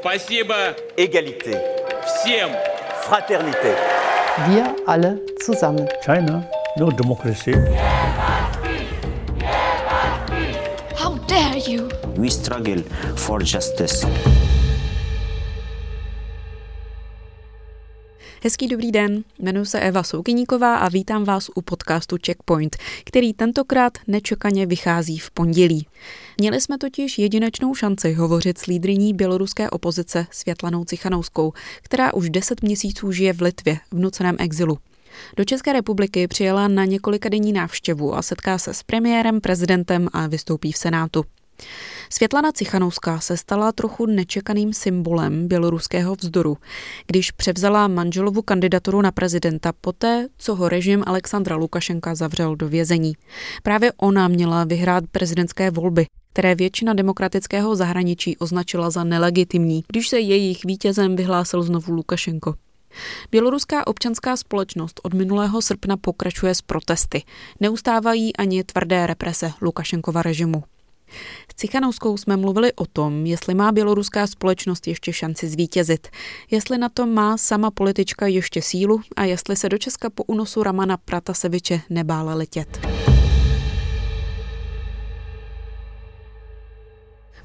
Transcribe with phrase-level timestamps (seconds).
[0.00, 0.54] Спасибо
[0.96, 1.60] Égalité.
[2.06, 2.50] всем.
[3.02, 3.74] Fraternité.
[4.48, 5.86] Wir alle zusammen.
[6.04, 6.44] China,
[6.76, 7.52] no democracy.
[10.96, 11.88] How dare you?
[12.16, 12.82] We struggle
[13.16, 14.06] for justice.
[18.42, 23.92] Hezký dobrý den, jmenuji se Eva Soukyníková a vítám vás u podcastu Checkpoint, který tentokrát
[24.06, 25.86] nečekaně vychází v pondělí.
[26.37, 32.61] Měli jsme totiž jedinečnou šanci hovořit s lídriní běloruské opozice Světlanou Cichanouskou, která už deset
[32.61, 34.77] měsíců žije v Litvě v nuceném exilu.
[35.37, 40.27] Do České republiky přijela na několika denní návštěvu a setká se s premiérem, prezidentem a
[40.27, 41.25] vystoupí v Senátu.
[42.09, 46.57] Světlana Cichanouská se stala trochu nečekaným symbolem běloruského vzdoru,
[47.07, 53.13] když převzala manželovu kandidaturu na prezidenta poté, co ho režim Alexandra Lukašenka zavřel do vězení.
[53.63, 60.19] Právě ona měla vyhrát prezidentské volby, které většina demokratického zahraničí označila za nelegitimní, když se
[60.19, 62.55] jejich vítězem vyhlásil znovu Lukašenko.
[63.31, 67.23] Běloruská občanská společnost od minulého srpna pokračuje s protesty.
[67.59, 70.63] Neustávají ani tvrdé represe Lukašenkova režimu.
[71.51, 76.07] S Cichanouskou jsme mluvili o tom, jestli má běloruská společnost ještě šanci zvítězit,
[76.51, 80.63] jestli na to má sama politička ještě sílu a jestli se do Česka po unosu
[80.63, 82.79] Ramana Prataseviče nebála letět.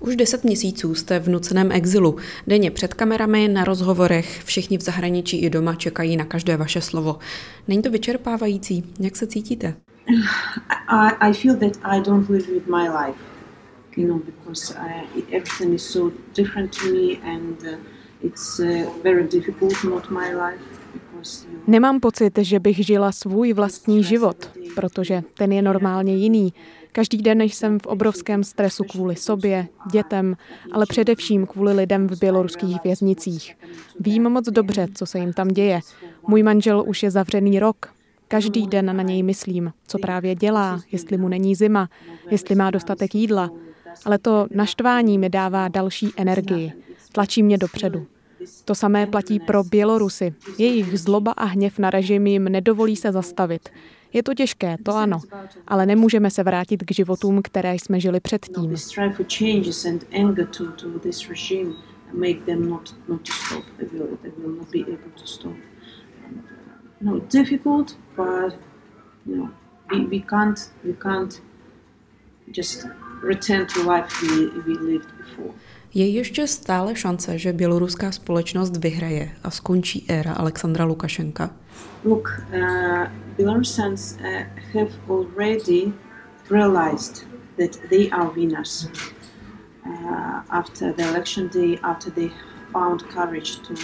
[0.00, 2.16] Už deset měsíců jste v nuceném exilu.
[2.46, 7.18] Denně před kamerami, na rozhovorech, všichni v zahraničí i doma čekají na každé vaše slovo.
[7.68, 8.84] Není to vyčerpávající?
[9.00, 9.74] Jak se cítíte?
[10.88, 13.18] I, I feel that I don't live with my life,
[13.96, 17.78] you know, because I, everything is so different to me and uh,
[18.22, 20.75] it's uh, very difficult, not my life.
[21.66, 26.52] Nemám pocit, že bych žila svůj vlastní život, protože ten je normálně jiný.
[26.92, 30.36] Každý den jsem v obrovském stresu kvůli sobě, dětem,
[30.72, 33.56] ale především kvůli lidem v běloruských věznicích.
[34.00, 35.80] Vím moc dobře, co se jim tam děje.
[36.26, 37.86] Můj manžel už je zavřený rok.
[38.28, 41.88] Každý den na něj myslím, co právě dělá, jestli mu není zima,
[42.30, 43.50] jestli má dostatek jídla.
[44.04, 46.72] Ale to naštvání mi dává další energii.
[47.12, 48.06] Tlačí mě dopředu.
[48.64, 50.34] To samé platí pro Bělorusy.
[50.58, 53.68] Jejich zloba a hněv na režim jim nedovolí se zastavit.
[54.12, 55.20] Je to těžké, to ano,
[55.66, 58.70] ale nemůžeme se vrátit k životům, které jsme žili předtím.
[67.00, 67.20] No,
[72.52, 72.86] just
[73.22, 75.50] return to life we, we lived before.
[75.96, 81.50] Je ještě stále šance, že běloruská společnost vyhraje a skončí éra Alexandra Lukašenka?
[82.04, 83.06] Look, uh,
[83.38, 84.26] Belarusians uh,
[84.74, 85.92] have already
[86.50, 87.26] realized
[87.58, 88.88] that they are winners.
[89.86, 92.30] Uh, after the election day, after they
[92.72, 93.74] found courage to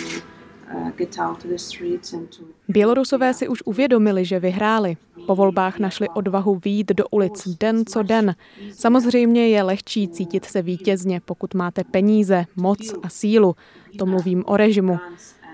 [2.68, 4.96] Bělorusové si už uvědomili, že vyhráli.
[5.26, 8.34] Po volbách našli odvahu výjít do ulic den co den.
[8.72, 13.56] Samozřejmě je lehčí cítit se vítězně, pokud máte peníze, moc a sílu.
[13.98, 14.98] To mluvím o režimu.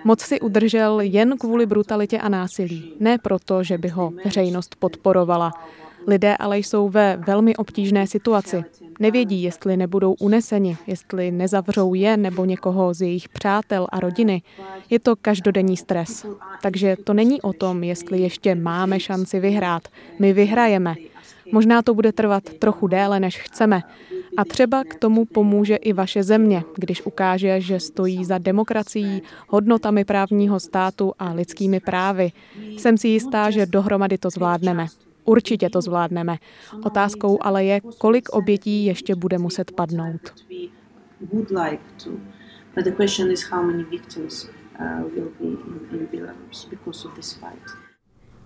[0.05, 5.53] Moc si udržel jen kvůli brutalitě a násilí, ne proto, že by ho veřejnost podporovala.
[6.06, 8.65] Lidé ale jsou ve velmi obtížné situaci.
[9.00, 14.42] Nevědí, jestli nebudou uneseni, jestli nezavřou je nebo někoho z jejich přátel a rodiny.
[14.91, 16.26] Je to každodenní stres.
[16.62, 19.88] Takže to není o tom, jestli ještě máme šanci vyhrát.
[20.19, 20.94] My vyhrajeme.
[21.53, 23.82] Možná to bude trvat trochu déle, než chceme.
[24.37, 30.04] A třeba k tomu pomůže i vaše země, když ukáže, že stojí za demokracií, hodnotami
[30.04, 32.32] právního státu a lidskými právy.
[32.76, 34.87] Jsem si jistá, že dohromady to zvládneme.
[35.28, 36.36] Určitě to zvládneme.
[36.84, 40.20] Otázkou ale je, kolik obětí ještě bude muset padnout.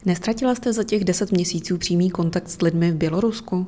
[0.04, 3.66] Nestratila jste za těch deset měsíců přímý kontakt s lidmi v Bělorusku?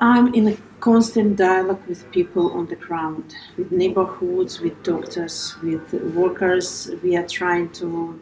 [0.00, 0.52] I'm in a
[0.84, 3.24] constant dialogue with people on the ground,
[3.58, 6.90] with neighborhoods, with doctors, with workers.
[7.02, 8.14] We are trying to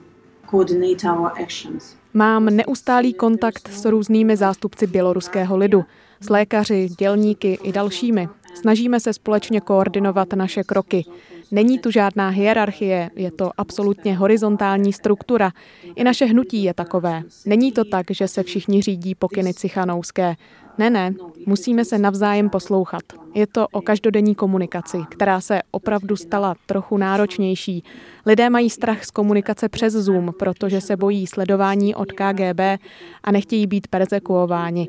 [0.50, 2.01] coordinate our actions.
[2.14, 5.84] Mám neustálý kontakt s různými zástupci běloruského lidu,
[6.20, 8.28] s lékaři, dělníky i dalšími.
[8.54, 11.04] Snažíme se společně koordinovat naše kroky.
[11.52, 15.50] Není tu žádná hierarchie, je to absolutně horizontální struktura.
[15.94, 17.22] I naše hnutí je takové.
[17.46, 20.34] Není to tak, že se všichni řídí pokyny Cichanouské.
[20.78, 21.14] Ne, ne,
[21.46, 23.02] musíme se navzájem poslouchat.
[23.34, 27.84] Je to o každodenní komunikaci, která se opravdu stala trochu náročnější.
[28.26, 32.60] Lidé mají strach z komunikace přes Zoom, protože se bojí sledování od KGB
[33.22, 34.88] a nechtějí být persekuováni.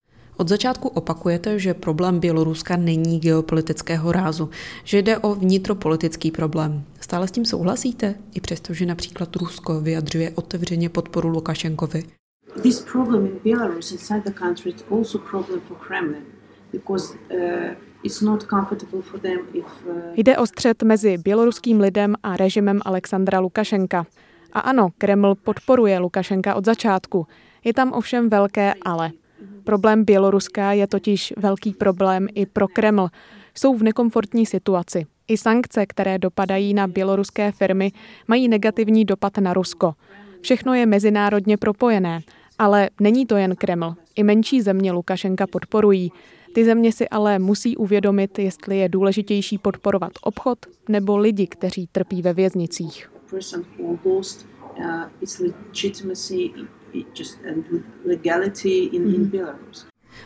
[0.41, 4.49] Od začátku opakujete, že problém Běloruska není geopolitického rázu,
[4.83, 6.83] že jde o vnitropolitický problém.
[6.99, 8.15] Stále s tím souhlasíte?
[8.33, 12.03] I přesto, že například Rusko vyjadřuje otevřeně podporu Lukašenkovi.
[12.61, 16.23] This problem in Belarus inside the country is also problem for Kremlin
[16.71, 17.39] because uh,
[19.85, 24.05] Uh, Jde o střet mezi běloruským lidem a režimem Alexandra Lukašenka.
[24.53, 27.27] A ano, Kreml podporuje Lukašenka od začátku.
[27.63, 29.11] Je tam ovšem velké ale.
[29.63, 33.07] Problém Běloruska je totiž velký problém i pro Kreml.
[33.55, 35.05] Jsou v nekomfortní situaci.
[35.27, 37.91] I sankce, které dopadají na běloruské firmy,
[38.27, 39.93] mají negativní dopad na Rusko.
[40.41, 42.21] Všechno je mezinárodně propojené.
[42.59, 43.95] Ale není to jen Kreml.
[44.15, 46.11] I menší země Lukašenka podporují.
[46.53, 50.59] Ty země si ale musí uvědomit, jestli je důležitější podporovat obchod
[50.89, 53.11] nebo lidi, kteří trpí ve věznicích.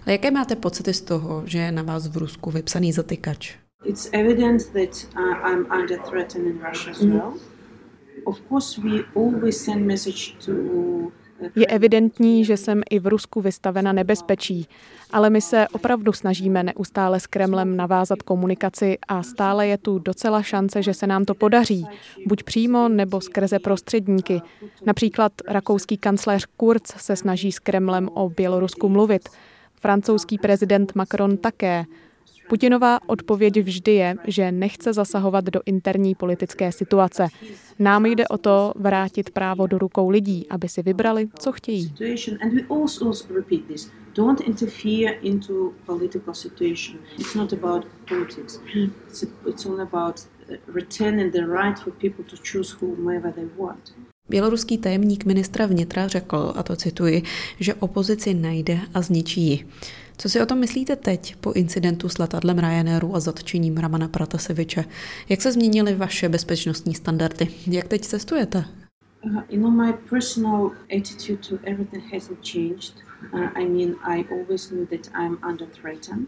[0.06, 3.56] Ale jaké máte pocity z toho, že je na vás v Rusku vypsaný zatykač?
[3.86, 7.34] It's evident that uh, I'm under threat in Russia as well.
[8.26, 10.52] Of course, we always send message to
[11.56, 14.68] je evidentní, že jsem i v Rusku vystavena nebezpečí,
[15.12, 20.42] ale my se opravdu snažíme neustále s Kremlem navázat komunikaci a stále je tu docela
[20.42, 21.86] šance, že se nám to podaří,
[22.28, 24.42] buď přímo nebo skrze prostředníky.
[24.86, 29.30] Například rakouský kancléř Kurz se snaží s Kremlem o Bělorusku mluvit.
[29.76, 31.86] Francouzský prezident Macron také.
[32.50, 37.28] Putinová odpověď vždy je, že nechce zasahovat do interní politické situace.
[37.80, 41.94] Nám jde o to vrátit právo do rukou lidí, aby si vybrali, co chtějí.
[44.16, 47.00] Don't interfere into political situation.
[47.20, 48.62] It's not about politics.
[48.76, 53.94] It's, it's all about uh, returning the right for people to choose whomever they want.
[54.30, 57.24] Běloruský tajemník ministra vnitra řekl, a to cituji,
[57.60, 59.68] že opozici najde a zničí ji.
[60.18, 64.86] Co si o tom myslíte teď po incidentu s letadlem Ryanairu a zatčením Ramana Prataseviče?
[65.30, 67.48] Jak se změnily vaše bezpečnostní standardy?
[67.68, 68.66] Jak teď cestujete?
[69.26, 72.94] Uh, you know, my personal attitude to everything hasn't changed.
[73.34, 76.28] Uh, I mean, I always knew that I'm under threatened.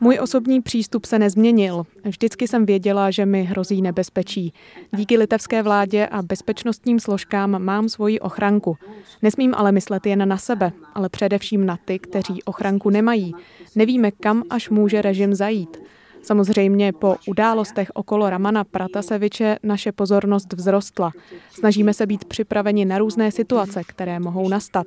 [0.00, 1.86] Můj osobní přístup se nezměnil.
[2.04, 4.52] Vždycky jsem věděla, že mi hrozí nebezpečí.
[4.96, 8.76] Díky litevské vládě a bezpečnostním složkám mám svoji ochranku.
[9.22, 13.34] Nesmím ale myslet jen na sebe, ale především na ty, kteří ochranku nemají.
[13.76, 15.76] Nevíme, kam až může režim zajít.
[16.22, 21.10] Samozřejmě po událostech okolo Ramana Prataseviče naše pozornost vzrostla.
[21.50, 24.86] Snažíme se být připraveni na různé situace, které mohou nastat.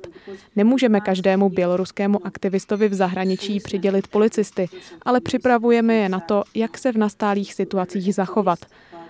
[0.56, 4.68] Nemůžeme každému běloruskému aktivistovi v zahraničí přidělit policisty,
[5.02, 8.58] ale připravujeme je na to, jak se v nastálých situacích zachovat.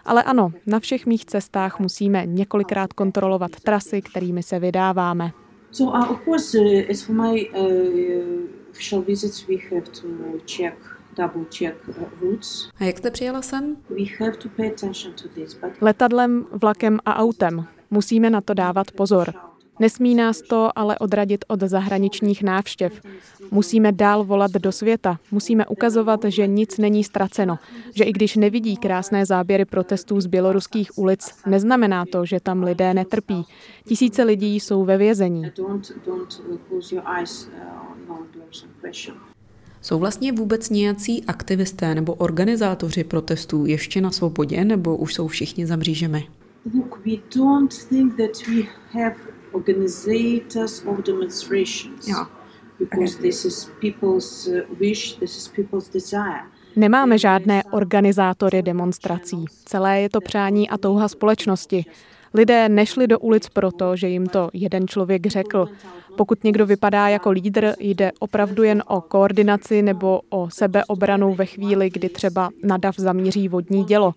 [0.05, 5.33] Ale ano, na všech mých cestách musíme několikrát kontrolovat trasy, kterými se vydáváme.
[5.71, 7.67] So uh, of course, uh, as for my uh,
[8.71, 10.09] official visits, we have to
[10.47, 10.75] check
[11.17, 12.69] double check uh, routes.
[12.81, 13.77] A jak jste přijela sem?
[13.91, 15.71] We have to pay attention to this, but...
[15.81, 17.67] Letadlem, vlakem a autem.
[17.91, 19.35] Musíme na to dávat pozor.
[19.79, 23.01] Nesmí nás to ale odradit od zahraničních návštěv.
[23.51, 25.19] Musíme dál volat do světa.
[25.31, 27.59] Musíme ukazovat, že nic není ztraceno.
[27.95, 32.95] Že i když nevidí krásné záběry protestů z běloruských ulic, neznamená to, že tam lidé
[32.95, 33.45] netrpí.
[33.89, 35.53] Tisíce lidí jsou ve vězení.
[39.83, 45.67] Jsou vlastně vůbec nějací aktivisté nebo organizátoři protestů ještě na svobodě, nebo už jsou všichni
[45.67, 46.29] za mřížemi?
[46.75, 48.63] Look, we don't think that we
[48.93, 49.17] have
[49.53, 52.09] organizers of demonstrations.
[52.09, 52.31] Yeah.
[52.79, 56.43] Because this is people's uh, wish, this is people's desire.
[56.77, 59.45] Nemáme žádné organizátory demonstrací.
[59.65, 61.85] Celé je to přání a touha společnosti.
[62.35, 65.69] Lidé nešli do ulic proto, že jim to jeden člověk řekl.
[66.17, 71.91] Pokud někdo vypadá jako lídr, jde opravdu jen o koordinaci nebo o sebeobranu ve chvíli,
[71.91, 74.15] kdy třeba na DAV zamíří vodní dělo.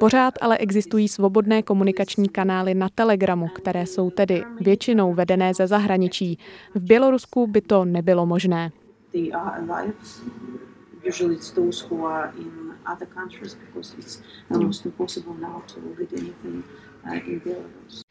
[0.00, 6.38] Pořád ale existují svobodné komunikační kanály na Telegramu, které jsou tedy většinou vedené ze zahraničí.
[6.74, 8.70] V Bělorusku by to nebylo možné.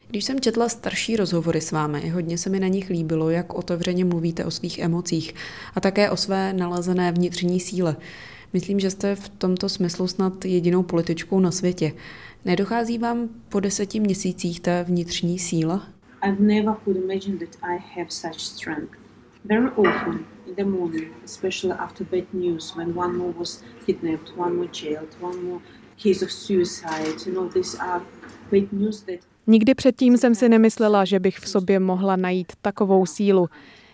[0.08, 4.04] Když jsem četla starší rozhovory s vámi, hodně se mi na nich líbilo, jak otevřeně
[4.04, 5.34] mluvíte o svých emocích
[5.74, 7.96] a také o své nalezené vnitřní síle.
[8.52, 11.92] Myslím, že jste v tomto smyslu snad jedinou političkou na světě.
[12.44, 15.86] Nedochází vám po deseti měsících té vnitřní síla?
[16.22, 18.98] I've never could imagine that I have such strength.
[19.44, 24.56] Very often in the morning, especially after bad news, when one more was kidnapped, one
[24.56, 25.60] more jailed, one more
[26.02, 28.02] case of suicide, you know, these are
[29.46, 33.48] Nikdy předtím jsem si nemyslela, že bych v sobě mohla najít takovou sílu.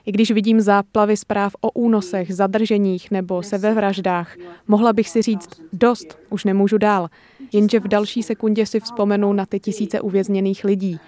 [0.07, 4.37] I když vidím záplavy zpráv o únosech, zadrženích nebo sebevraždách,
[4.69, 7.09] mohla bych si říct, dost, už nemůžu dál.
[7.53, 10.99] Jenže v další sekundě si vzpomenu na ty tisíce uvězněných lidí.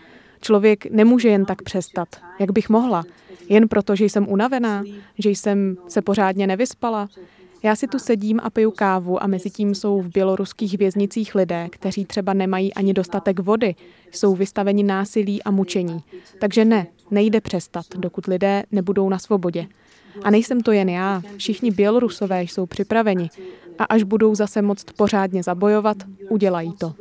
[0.41, 2.09] Člověk nemůže jen tak přestat.
[2.41, 3.05] Jak bych mohla?
[3.49, 4.85] Jen proto, že jsem unavená?
[5.19, 7.09] Že jsem se pořádně nevyspala?
[7.65, 11.69] Já si tu sedím a piju kávu a mezi tím jsou v běloruských věznicích lidé,
[11.71, 13.75] kteří třeba nemají ani dostatek vody,
[14.11, 16.03] jsou vystaveni násilí a mučení.
[16.41, 19.67] Takže ne, nejde přestat, dokud lidé nebudou na svobodě.
[20.23, 23.31] A nejsem to jen já, všichni Bělorusové jsou připraveni.
[23.79, 25.97] A až budou zase moct pořádně zabojovat,
[26.29, 26.95] udělají to.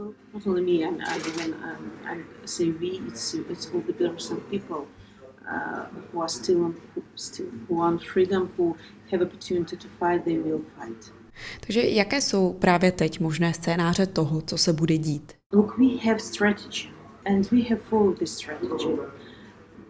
[5.48, 8.76] Uh, who are still who still who want freedom, who
[9.12, 11.14] have opportunity to fight, they will fight.
[11.60, 15.34] Takže jaké jsou právě teď možné scénáře toho, co se bude dít?
[15.54, 16.90] Look, we have strategy,
[17.26, 18.88] and we have followed this strategy.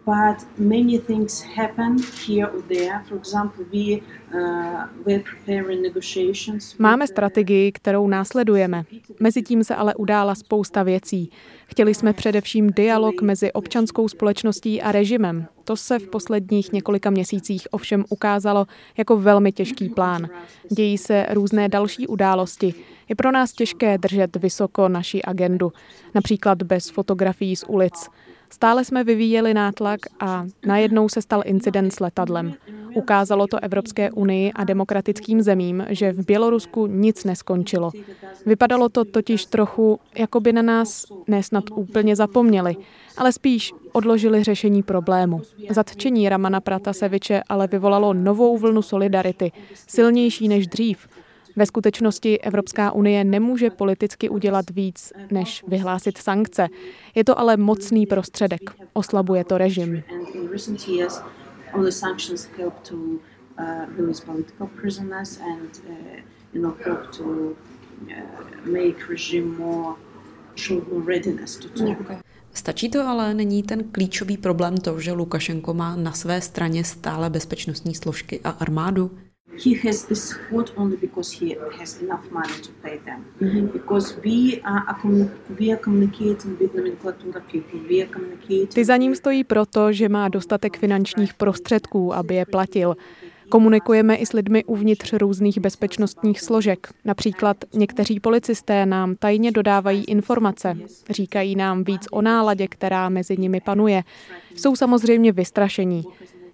[0.06, 1.96] But many things happen
[2.26, 3.02] here or there.
[3.08, 4.00] For example, we
[4.34, 6.78] uh, were preparing negotiations.
[6.78, 8.84] Máme strategii, kterou následujeme.
[9.20, 11.30] Mezitím se ale udála spousta věcí.
[11.66, 15.46] Chtěli jsme především dialog mezi občanskou společností a režimem.
[15.64, 20.28] To se v posledních několika měsících ovšem ukázalo jako velmi těžký plán.
[20.70, 22.74] Dějí se různé další události.
[23.08, 25.72] Je pro nás těžké držet vysoko naši agendu,
[26.14, 28.08] například bez fotografií z ulic.
[28.50, 32.54] Stále jsme vyvíjeli nátlak a najednou se stal incident s letadlem.
[32.94, 37.90] Ukázalo to Evropské unii a demokratickým zemím, že v Bělorusku nic neskončilo.
[38.46, 42.76] Vypadalo to totiž trochu, jako by na nás nesnad úplně zapomněli,
[43.16, 45.42] ale spíš odložili řešení problému.
[45.70, 49.52] Zatčení Ramana Prataseviče ale vyvolalo novou vlnu solidarity,
[49.88, 51.08] silnější než dřív.
[51.56, 56.68] Ve skutečnosti Evropská unie nemůže politicky udělat víc, než vyhlásit sankce.
[57.14, 58.60] Je to ale mocný prostředek.
[58.92, 60.02] Oslabuje to režim.
[72.54, 77.30] Stačí to ale není ten klíčový problém to, že Lukašenko má na své straně stále
[77.30, 79.10] bezpečnostní složky a armádu?
[79.56, 83.24] He has this support only because he has enough money to pay them.
[83.72, 84.94] Because we are, a
[85.60, 87.80] we are communicating with nomenclatura people.
[87.88, 88.68] We are communicating.
[88.74, 92.96] Ty za ním stojí proto, že má dostatek finančních prostředků, aby je platil.
[93.48, 96.88] Komunikujeme i s lidmi uvnitř různých bezpečnostních složek.
[97.04, 100.76] Například někteří policisté nám tajně dodávají informace,
[101.10, 104.02] říkají nám víc o náladě, která mezi nimi panuje.
[104.54, 106.04] Jsou samozřejmě vystrašení.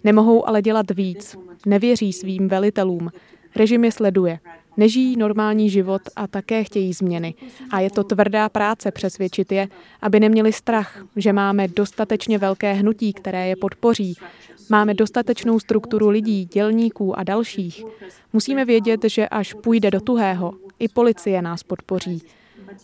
[0.05, 1.37] Nemohou ale dělat víc.
[1.67, 3.11] Nevěří svým velitelům.
[3.57, 4.39] Režim je sleduje.
[4.77, 7.35] Nežijí normální život a také chtějí změny.
[7.71, 9.69] A je to tvrdá práce přesvědčit je,
[10.03, 14.15] aby neměli strach, že máme dostatečně velké hnutí, které je podpoří.
[14.71, 17.85] Máme dostatečnou strukturu lidí, dělníků a dalších.
[18.33, 22.23] Musíme vědět, že až půjde do tuhého, i policie nás podpoří.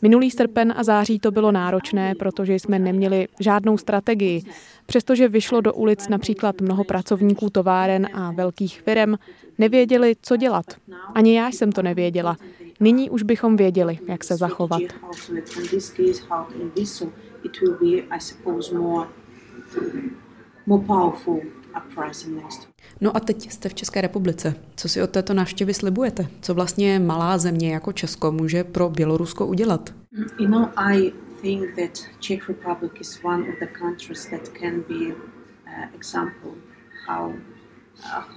[0.03, 4.43] Minulý srpen a září to bylo náročné, protože jsme neměli žádnou strategii.
[4.87, 9.15] Přestože vyšlo do ulic například mnoho pracovníků továren a velkých firm,
[9.59, 10.67] nevěděli, co dělat.
[11.15, 12.37] Ani já jsem to nevěděla.
[12.81, 14.83] Nyní už bychom věděli, jak se zachovat.
[20.67, 21.41] More powerful.
[23.01, 24.55] No a teď jste v České republice.
[24.77, 26.27] Co si od této návštěvy slibujete?
[26.41, 29.95] Co vlastně malá země jako Česko může pro Bělorusko udělat?
[30.39, 31.13] You know, I
[31.43, 36.51] think that Czech Republic is one of the countries that can be uh, example
[37.07, 37.33] how
[37.99, 38.37] uh.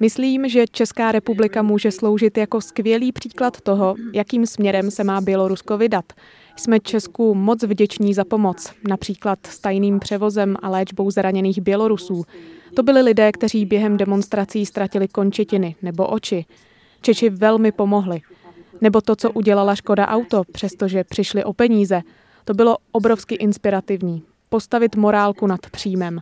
[0.00, 5.78] Myslím, že Česká republika může sloužit jako skvělý příklad toho, jakým směrem se má Bělorusko
[5.78, 6.12] vydat.
[6.56, 12.24] Jsme Česku moc vděční za pomoc, například s tajným převozem a léčbou zraněných Bělorusů.
[12.74, 16.44] To byli lidé, kteří během demonstrací ztratili končetiny nebo oči.
[17.00, 18.20] Čeči velmi pomohli.
[18.80, 22.02] Nebo to, co udělala Škoda Auto, přestože přišli o peníze.
[22.44, 24.22] To bylo obrovsky inspirativní.
[24.48, 26.20] Postavit morálku nad příjmem.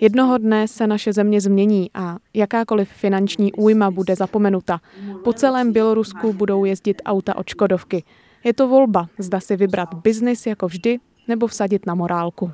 [0.00, 4.80] Jednoho dne se naše země změní a jakákoliv finanční újma bude zapomenuta.
[5.24, 8.04] Po celém Bělorusku budou jezdit auta od Škodovky.
[8.46, 10.98] Je to volba, zda si vybrat biznis jako vždy,
[11.28, 12.52] nebo vsadit na morálku.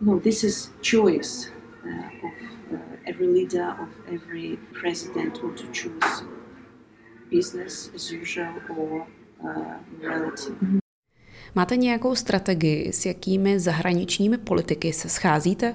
[0.00, 1.50] no, this is choice
[2.22, 2.32] of
[3.04, 6.24] every leader, of every president, what to choose
[7.30, 9.06] business as usual or
[10.00, 10.52] reality.
[11.54, 15.74] Máte nějakou strategii, s jakými zahraničními politiky se scházíte?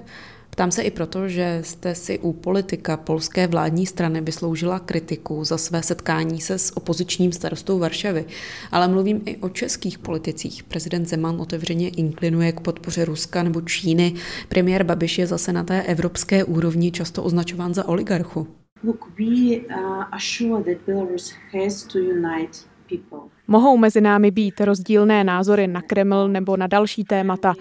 [0.60, 5.58] Ptám se i proto, že jste si u politika polské vládní strany vysloužila kritiku za
[5.58, 8.26] své setkání se s opozičním starostou Varšavy,
[8.72, 10.64] ale mluvím i o českých politicích.
[10.64, 14.14] Prezident Zeman otevřeně inklinuje k podpoře Ruska nebo Číny.
[14.50, 18.48] Premiér Babiš je zase na té evropské úrovni často označován za oligarchu.
[18.84, 22.58] Look, we uh, are sure that Belarus has to unite
[22.90, 23.20] people.
[23.48, 27.54] Mohou mezi námi být rozdílné názory na Kreml nebo na další témata,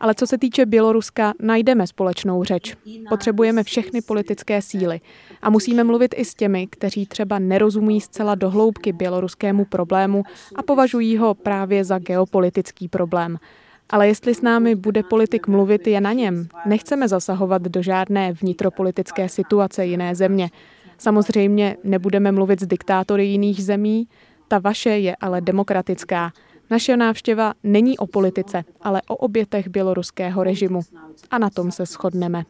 [0.00, 2.76] ale co se týče Běloruska, najdeme společnou řeč.
[3.08, 5.00] Potřebujeme všechny politické síly
[5.42, 10.22] a musíme mluvit i s těmi, kteří třeba nerozumí zcela dohloubky běloruskému problému
[10.54, 13.38] a považují ho právě za geopolitický problém.
[13.90, 16.48] Ale jestli s námi bude politik mluvit, je na něm.
[16.66, 20.50] Nechceme zasahovat do žádné vnitropolitické situace jiné země.
[20.98, 24.08] Samozřejmě nebudeme mluvit s diktátory jiných zemí,
[24.48, 26.32] ta vaše je ale demokratická.
[26.70, 30.80] Naše návštěva není o politice, ale o obětech běloruského režimu.
[31.30, 32.44] A na tom se shodneme.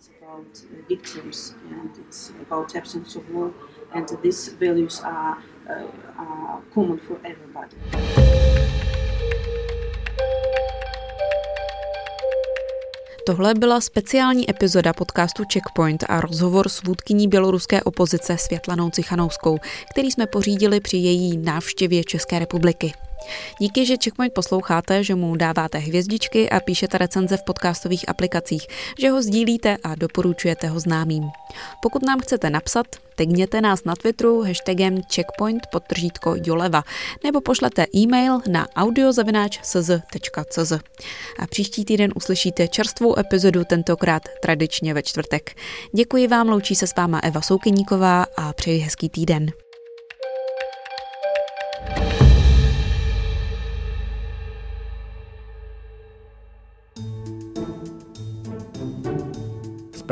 [13.27, 19.59] Tohle byla speciální epizoda podcastu Checkpoint a rozhovor s vůdkyní běloruské opozice Světlanou Cichanouskou,
[19.91, 22.93] který jsme pořídili při její návštěvě České republiky.
[23.59, 28.67] Díky, že Checkpoint posloucháte, že mu dáváte hvězdičky a píšete recenze v podcastových aplikacích,
[28.99, 31.31] že ho sdílíte a doporučujete ho známým.
[31.83, 32.87] Pokud nám chcete napsat,
[33.17, 36.83] tegněte nás na Twitteru hashtagem checkpoint podtržítko Joleva
[37.25, 40.73] nebo pošlete e-mail na audiozavináč.cz.
[41.39, 45.57] A příští týden uslyšíte čerstvou epizodu, tentokrát tradičně ve čtvrtek.
[45.95, 49.66] Děkuji vám, loučí se s váma Eva Soukyníková a přeji hezký týden.